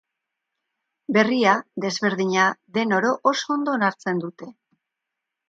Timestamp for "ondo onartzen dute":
3.59-4.51